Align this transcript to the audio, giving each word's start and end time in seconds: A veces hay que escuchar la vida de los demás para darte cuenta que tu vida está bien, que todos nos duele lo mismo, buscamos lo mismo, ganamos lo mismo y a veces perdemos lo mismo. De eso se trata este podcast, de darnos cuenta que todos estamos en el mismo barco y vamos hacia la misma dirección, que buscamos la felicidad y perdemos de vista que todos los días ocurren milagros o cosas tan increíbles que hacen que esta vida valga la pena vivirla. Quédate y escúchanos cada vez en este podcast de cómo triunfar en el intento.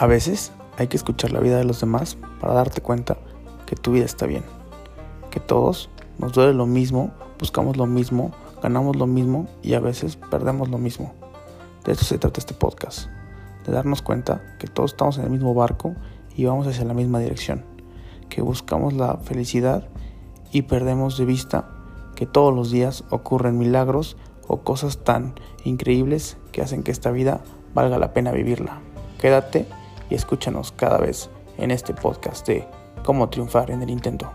A 0.00 0.06
veces 0.06 0.52
hay 0.76 0.86
que 0.86 0.96
escuchar 0.96 1.32
la 1.32 1.40
vida 1.40 1.56
de 1.56 1.64
los 1.64 1.80
demás 1.80 2.16
para 2.40 2.54
darte 2.54 2.80
cuenta 2.80 3.16
que 3.66 3.74
tu 3.74 3.90
vida 3.90 4.04
está 4.04 4.26
bien, 4.26 4.44
que 5.28 5.40
todos 5.40 5.90
nos 6.18 6.32
duele 6.34 6.54
lo 6.54 6.66
mismo, 6.66 7.10
buscamos 7.40 7.76
lo 7.76 7.86
mismo, 7.86 8.30
ganamos 8.62 8.94
lo 8.94 9.08
mismo 9.08 9.48
y 9.60 9.74
a 9.74 9.80
veces 9.80 10.14
perdemos 10.30 10.68
lo 10.68 10.78
mismo. 10.78 11.14
De 11.84 11.94
eso 11.94 12.04
se 12.04 12.16
trata 12.16 12.38
este 12.38 12.54
podcast, 12.54 13.08
de 13.66 13.72
darnos 13.72 14.00
cuenta 14.00 14.40
que 14.60 14.68
todos 14.68 14.92
estamos 14.92 15.18
en 15.18 15.24
el 15.24 15.30
mismo 15.30 15.52
barco 15.52 15.96
y 16.36 16.44
vamos 16.44 16.68
hacia 16.68 16.84
la 16.84 16.94
misma 16.94 17.18
dirección, 17.18 17.64
que 18.28 18.40
buscamos 18.40 18.92
la 18.92 19.16
felicidad 19.16 19.88
y 20.52 20.62
perdemos 20.62 21.18
de 21.18 21.24
vista 21.24 21.70
que 22.14 22.24
todos 22.24 22.54
los 22.54 22.70
días 22.70 23.02
ocurren 23.10 23.58
milagros 23.58 24.16
o 24.46 24.60
cosas 24.60 24.98
tan 24.98 25.34
increíbles 25.64 26.36
que 26.52 26.62
hacen 26.62 26.84
que 26.84 26.92
esta 26.92 27.10
vida 27.10 27.40
valga 27.74 27.98
la 27.98 28.12
pena 28.12 28.30
vivirla. 28.30 28.78
Quédate 29.18 29.66
y 30.10 30.14
escúchanos 30.14 30.72
cada 30.72 30.98
vez 30.98 31.30
en 31.56 31.70
este 31.70 31.94
podcast 31.94 32.46
de 32.46 32.66
cómo 33.04 33.28
triunfar 33.28 33.70
en 33.70 33.82
el 33.82 33.90
intento. 33.90 34.30